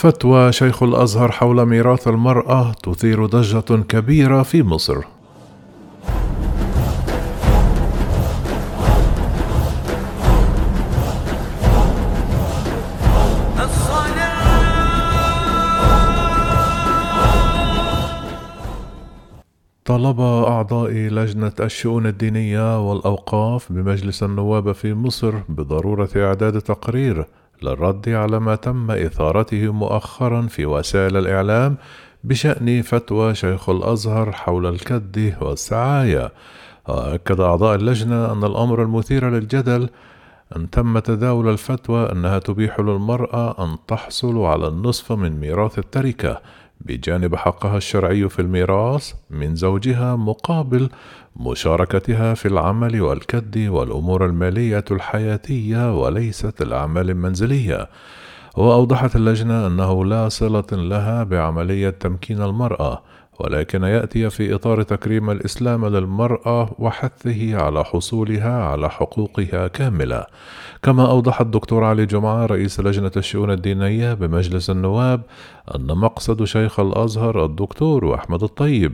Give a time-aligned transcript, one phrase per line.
[0.00, 4.96] فتوى شيخ الأزهر حول ميراث المرأة تثير ضجة كبيرة في مصر.
[19.84, 27.26] طلب أعضاء لجنة الشؤون الدينية والأوقاف بمجلس النواب في مصر بضرورة إعداد تقرير
[27.62, 31.76] للرد على ما تم إثارته مؤخرا في وسائل الإعلام
[32.24, 36.32] بشأن فتوى شيخ الأزهر حول الكد والسعاية
[36.88, 39.88] وأكد أعضاء اللجنة أن الأمر المثير للجدل
[40.56, 46.40] أن تم تداول الفتوى أنها تبيح للمرأة أن تحصل على النصف من ميراث التركة
[46.80, 50.88] بجانب حقها الشرعي في الميراث من زوجها مقابل
[51.36, 57.88] مشاركتها في العمل والكد والأمور المالية الحياتية وليست الأعمال المنزلية.
[58.56, 63.02] وأوضحت اللجنة أنه لا صلة لها بعملية تمكين المرأة
[63.40, 70.26] ولكن يأتي في إطار تكريم الإسلام للمرأة وحثه على حصولها على حقوقها كاملة.
[70.82, 75.22] كما أوضح الدكتور علي جمعة رئيس لجنة الشؤون الدينية بمجلس النواب
[75.74, 78.92] أن مقصد شيخ الأزهر الدكتور أحمد الطيب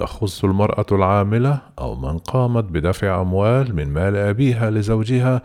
[0.00, 5.42] يخص المرأة العاملة أو من قامت بدفع أموال من مال أبيها لزوجها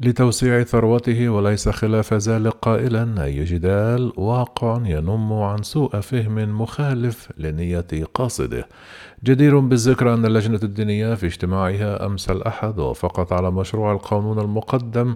[0.00, 3.24] لتوسيع ثروته وليس خلاف ذلك قائلا.
[3.24, 8.68] أي جدال واقع ينم عن سوء فهم مخالف لنية قاصده.
[9.24, 15.14] جدير بالذكر أن اللجنة الدينية في اجتماعها أمس الأحد وافقت على مشروع القانون المقدم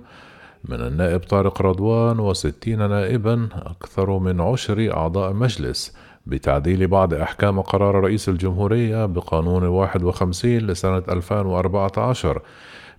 [0.64, 5.96] من النائب طارق رضوان وستين نائبا أكثر من عشر أعضاء مجلس.
[6.26, 12.42] بتعديل بعض أحكام قرار رئيس الجمهورية بقانون 51 لسنة 2014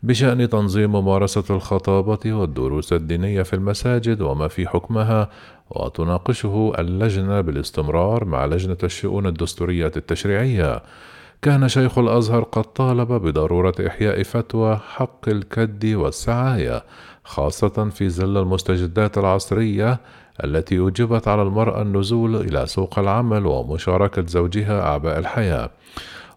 [0.03, 5.29] بشأن تنظيم ممارسة الخطابة والدروس الدينية في المساجد وما في حكمها
[5.69, 10.83] وتناقشه اللجنة بالاستمرار مع لجنة الشؤون الدستورية التشريعية.
[11.41, 16.83] كان شيخ الأزهر قد طالب بضرورة إحياء فتوى حق الكد والسعاية
[17.23, 19.99] خاصة في ظل المستجدات العصرية
[20.43, 25.69] التي أوجبت على المرأة النزول إلى سوق العمل ومشاركة زوجها أعباء الحياة.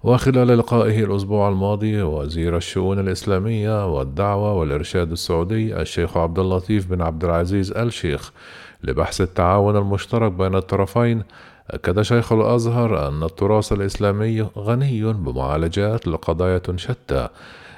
[0.05, 7.25] وخلال لقائه الأسبوع الماضي وزير الشؤون الإسلامية والدعوة والإرشاد السعودي الشيخ عبد اللطيف بن عبد
[7.25, 8.33] العزيز آل شيخ
[8.83, 11.23] لبحث التعاون المشترك بين الطرفين
[11.71, 17.29] أكد شيخ الأزهر أن التراث الإسلامي غني بمعالجات لقضايا شتى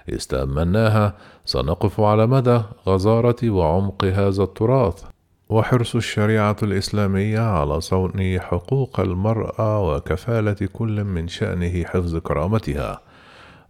[0.09, 1.15] استأمناها.
[1.45, 5.14] سنقف على مدى غزارة وعمق هذا التراث.
[5.49, 13.01] وحرص الشريعة الإسلامية على صون حقوق المرأة وكفالة كل من شأنه حفظ كرامتها.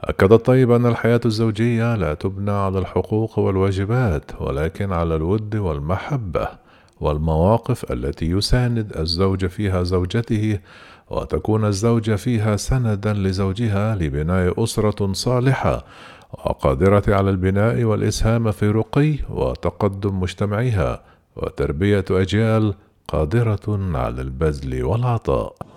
[0.00, 6.48] أكد الطيب أن الحياة الزوجية لا تبنى على الحقوق والواجبات ولكن على الود والمحبة
[7.00, 10.58] والمواقف التي يساند الزوج فيها زوجته
[11.10, 15.84] وتكون الزوجة فيها سندا لزوجها لبناء أسرة صالحة
[16.32, 22.74] وقادرة على البناء والإسهام في رقي وتقدم مجتمعها وتربية أجيال
[23.08, 25.73] قادرة على البذل والعطاء.